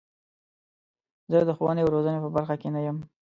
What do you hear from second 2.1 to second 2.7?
په برخه کې